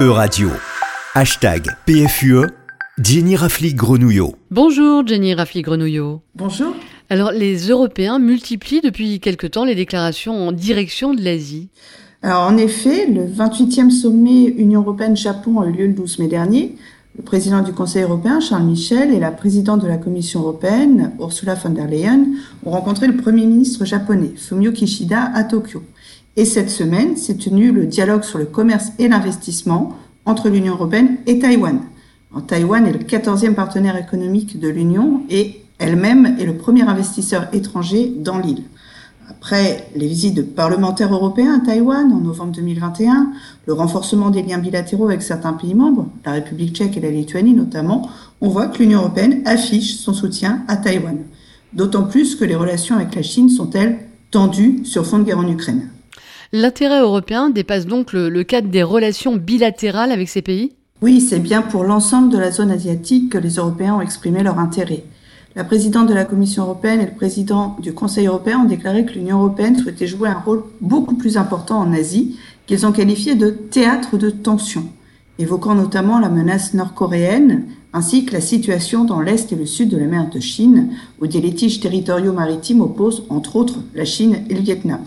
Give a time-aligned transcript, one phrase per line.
[0.00, 0.50] E-Radio.
[1.16, 2.46] Hashtag PFUE.
[3.02, 4.32] Jenny Rafli-Grenouillot.
[4.52, 6.20] Bonjour Jenny Rafli-Grenouillot.
[6.36, 6.72] Bonjour.
[7.10, 11.70] Alors les Européens multiplient depuis quelque temps les déclarations en direction de l'Asie.
[12.22, 16.76] Alors en effet, le 28e sommet Union européenne-Japon a eu lieu le 12 mai dernier.
[17.16, 21.56] Le président du Conseil européen, Charles Michel, et la présidente de la Commission européenne, Ursula
[21.56, 22.24] von der Leyen,
[22.64, 25.82] ont rencontré le Premier ministre japonais, Fumio Kishida, à Tokyo.
[26.38, 31.16] Et cette semaine s'est tenu le dialogue sur le commerce et l'investissement entre l'Union européenne
[31.26, 31.80] et Taïwan.
[32.46, 38.12] Taïwan est le 14e partenaire économique de l'Union et elle-même est le premier investisseur étranger
[38.16, 38.62] dans l'île.
[39.28, 43.32] Après les visites de parlementaires européens à Taïwan en novembre 2021,
[43.66, 47.54] le renforcement des liens bilatéraux avec certains pays membres, la République tchèque et la Lituanie
[47.54, 48.08] notamment,
[48.40, 51.18] on voit que l'Union européenne affiche son soutien à Taïwan.
[51.72, 53.98] D'autant plus que les relations avec la Chine sont, elles,
[54.30, 55.88] tendues sur fond de guerre en Ukraine.
[56.52, 60.72] L'intérêt européen dépasse donc le, cadre des relations bilatérales avec ces pays?
[61.02, 64.58] Oui, c'est bien pour l'ensemble de la zone asiatique que les Européens ont exprimé leur
[64.58, 65.04] intérêt.
[65.56, 69.12] La présidente de la Commission européenne et le président du Conseil européen ont déclaré que
[69.12, 73.50] l'Union européenne souhaitait jouer un rôle beaucoup plus important en Asie, qu'ils ont qualifié de
[73.50, 74.86] théâtre de tension,
[75.38, 79.96] évoquant notamment la menace nord-coréenne ainsi que la situation dans l'est et le sud de
[79.98, 80.90] la mer de Chine,
[81.20, 85.00] où des litiges territoriaux maritimes opposent entre autres la Chine et le Vietnam.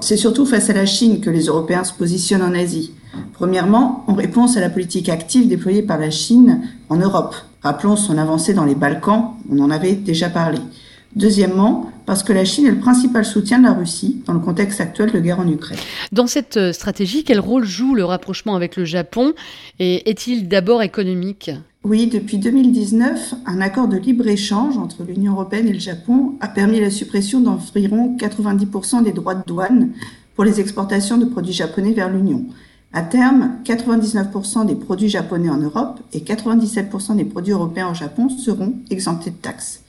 [0.00, 2.92] C'est surtout face à la Chine que les Européens se positionnent en Asie.
[3.32, 7.34] Premièrement, en réponse à la politique active déployée par la Chine en Europe.
[7.62, 10.58] Rappelons son avancée dans les Balkans, on en avait déjà parlé.
[11.16, 14.80] Deuxièmement, parce que la Chine est le principal soutien de la Russie dans le contexte
[14.80, 15.78] actuel de guerre en Ukraine.
[16.10, 19.32] Dans cette euh, stratégie, quel rôle joue le rapprochement avec le Japon
[19.78, 21.52] et est-il d'abord économique?
[21.84, 26.80] Oui, depuis 2019, un accord de libre-échange entre l'Union européenne et le Japon a permis
[26.80, 29.90] la suppression d'environ 90% des droits de douane
[30.34, 32.46] pour les exportations de produits japonais vers l'Union.
[32.92, 38.28] À terme, 99% des produits japonais en Europe et 97% des produits européens au Japon
[38.28, 39.83] seront exemptés de taxes.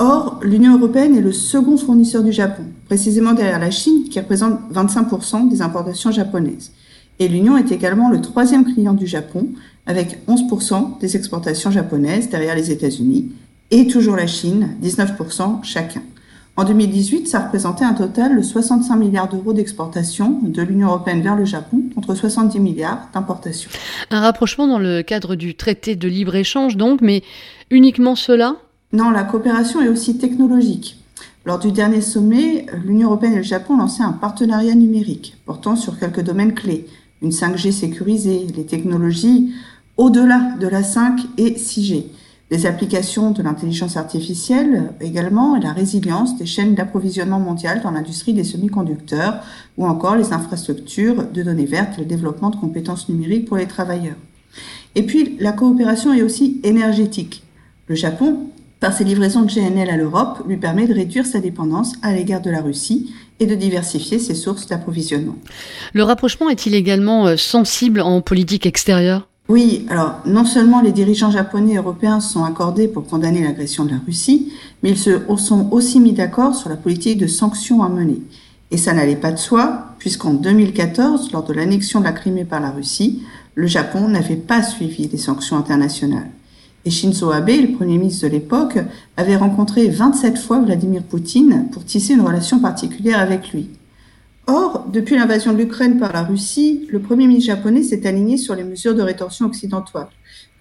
[0.00, 4.60] Or, l'Union européenne est le second fournisseur du Japon, précisément derrière la Chine qui représente
[4.72, 6.70] 25% des importations japonaises.
[7.18, 9.48] Et l'Union est également le troisième client du Japon
[9.86, 13.32] avec 11% des exportations japonaises derrière les États-Unis
[13.72, 16.02] et toujours la Chine, 19% chacun.
[16.56, 21.36] En 2018, ça représentait un total de 65 milliards d'euros d'exportation de l'Union européenne vers
[21.36, 23.70] le Japon contre 70 milliards d'importations.
[24.10, 27.22] Un rapprochement dans le cadre du traité de libre-échange donc, mais
[27.70, 28.56] uniquement cela?
[28.92, 30.96] Non, la coopération est aussi technologique.
[31.44, 35.98] Lors du dernier sommet, l'Union européenne et le Japon lancé un partenariat numérique portant sur
[35.98, 36.86] quelques domaines clés.
[37.20, 39.52] Une 5G sécurisée, les technologies
[39.98, 42.04] au-delà de la 5 et 6G.
[42.50, 48.32] Les applications de l'intelligence artificielle également et la résilience des chaînes d'approvisionnement mondiales dans l'industrie
[48.32, 49.42] des semi-conducteurs
[49.76, 54.16] ou encore les infrastructures de données vertes le développement de compétences numériques pour les travailleurs.
[54.94, 57.42] Et puis la coopération est aussi énergétique.
[57.86, 58.48] Le Japon,
[58.80, 62.40] par ses livraisons de GNL à l'Europe, lui permet de réduire sa dépendance à l'égard
[62.40, 65.36] de la Russie et de diversifier ses sources d'approvisionnement.
[65.92, 69.28] Le rapprochement est-il également euh, sensible en politique extérieure?
[69.48, 73.92] Oui, alors non seulement les dirigeants japonais et européens sont accordés pour condamner l'agression de
[73.92, 74.52] la Russie,
[74.82, 78.20] mais ils se sont aussi mis d'accord sur la politique de sanctions à mener.
[78.70, 82.60] Et ça n'allait pas de soi, puisqu'en 2014, lors de l'annexion de la Crimée par
[82.60, 83.22] la Russie,
[83.54, 86.28] le Japon n'avait pas suivi les sanctions internationales.
[86.88, 88.78] Et Shinzo Abe, le premier ministre de l'époque,
[89.18, 93.68] avait rencontré 27 fois Vladimir Poutine pour tisser une relation particulière avec lui.
[94.46, 98.54] Or, depuis l'invasion de l'Ukraine par la Russie, le Premier ministre japonais s'est aligné sur
[98.54, 100.08] les mesures de rétorsion occidentales,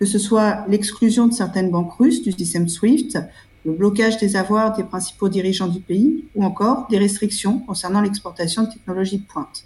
[0.01, 3.19] que ce soit l'exclusion de certaines banques russes du système SWIFT,
[3.63, 8.63] le blocage des avoirs des principaux dirigeants du pays, ou encore des restrictions concernant l'exportation
[8.63, 9.63] de technologies de pointe.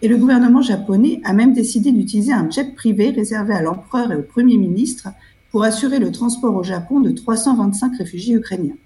[0.00, 4.16] Et le gouvernement japonais a même décidé d'utiliser un jet privé réservé à l'empereur et
[4.16, 5.08] au Premier ministre
[5.50, 8.76] pour assurer le transport au Japon de 325 réfugiés ukrainiens.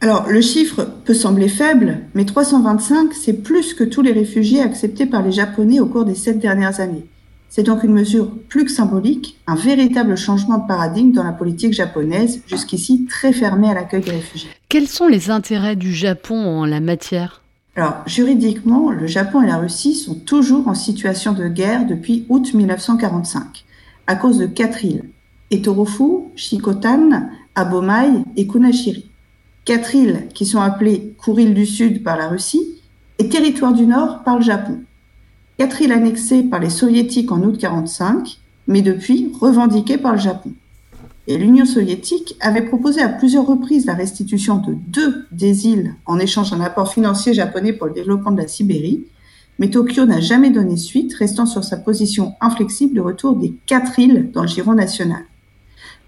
[0.00, 5.06] Alors, le chiffre peut sembler faible, mais 325, c'est plus que tous les réfugiés acceptés
[5.06, 7.06] par les Japonais au cours des sept dernières années.
[7.48, 11.72] C'est donc une mesure plus que symbolique, un véritable changement de paradigme dans la politique
[11.72, 14.50] japonaise, jusqu'ici très fermée à l'accueil des réfugiés.
[14.68, 17.42] Quels sont les intérêts du Japon en la matière?
[17.76, 22.52] Alors, juridiquement, le Japon et la Russie sont toujours en situation de guerre depuis août
[22.52, 23.64] 1945,
[24.06, 25.04] à cause de quatre îles,
[25.50, 29.10] Etorofu, Shikotan, Abomai et Kunashiri
[29.64, 32.80] quatre îles qui sont appelées Kouril du Sud par la Russie
[33.18, 34.80] et Territoire du Nord par le Japon.
[35.58, 40.52] Quatre îles annexées par les soviétiques en août 1945, mais depuis revendiquées par le Japon.
[41.26, 46.18] Et l'Union soviétique avait proposé à plusieurs reprises la restitution de deux des îles en
[46.18, 49.04] échange d'un apport financier japonais pour le développement de la Sibérie,
[49.58, 54.00] Mais Tokyo n'a jamais donné suite, restant sur sa position inflexible de retour des quatre
[54.00, 55.22] îles dans le giron national.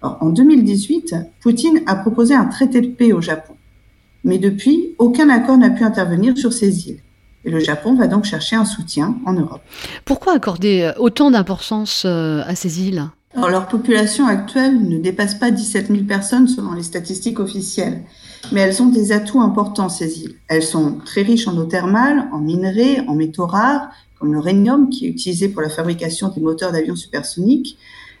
[0.01, 3.53] En 2018, Poutine a proposé un traité de paix au Japon.
[4.23, 6.99] Mais depuis, aucun accord n'a pu intervenir sur ces îles.
[7.45, 9.61] Et le Japon va donc chercher un soutien en Europe.
[10.03, 13.07] Pourquoi accorder autant d'importance euh, à ces îles?
[13.35, 18.01] Alors, leur population actuelle ne dépasse pas 17 000 personnes selon les statistiques officielles,
[18.51, 20.35] mais elles ont des atouts importants, ces îles.
[20.47, 23.89] Elles sont très riches en eau thermale, en minerais, en métaux rares,
[24.19, 27.77] comme le rhénium qui est utilisé pour la fabrication des moteurs d'avions supersoniques.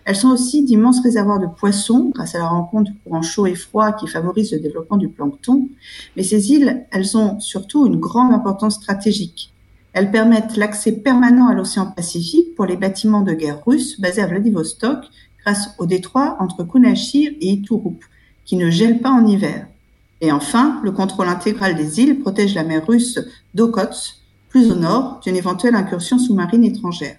[0.07, 3.55] Elles sont aussi d'immenses réservoirs de poissons grâce à la rencontre de courants chauds et
[3.55, 5.67] froids qui favorisent le développement du plancton.
[6.15, 9.51] Mais ces îles, elles ont surtout une grande importance stratégique.
[9.91, 14.27] Elles permettent l'accès permanent à l'océan Pacifique pour les bâtiments de guerre russes basés à
[14.27, 14.99] Vladivostok
[15.41, 18.01] grâce au détroit entre Kunashir et Iturup,
[18.45, 19.67] qui ne gèle pas en hiver.
[20.21, 23.19] Et enfin, le contrôle intégral des îles protège la mer russe
[23.53, 24.15] d'Okhotsk,
[24.47, 27.17] plus au nord, d'une éventuelle incursion sous-marine étrangère.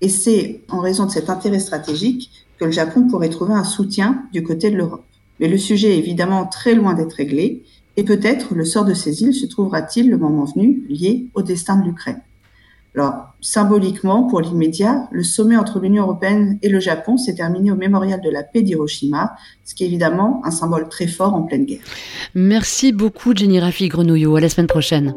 [0.00, 4.24] Et c'est en raison de cet intérêt stratégique que le Japon pourrait trouver un soutien
[4.32, 5.04] du côté de l'Europe.
[5.40, 7.62] Mais le sujet est évidemment très loin d'être réglé
[7.96, 11.76] et peut-être le sort de ces îles se trouvera-t-il le moment venu lié au destin
[11.76, 12.20] de l'Ukraine.
[12.94, 17.76] Alors, symboliquement, pour l'immédiat, le sommet entre l'Union européenne et le Japon s'est terminé au
[17.76, 21.66] mémorial de la paix d'Hiroshima, ce qui est évidemment un symbole très fort en pleine
[21.66, 21.84] guerre.
[22.34, 24.36] Merci beaucoup, Jenny Rafi Grenouillot.
[24.36, 25.14] À la semaine prochaine.